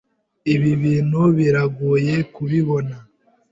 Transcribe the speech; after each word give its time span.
Ibi 0.53 0.71
bintu 0.83 1.21
biragoye 1.37 2.15
kubibona. 2.33 2.95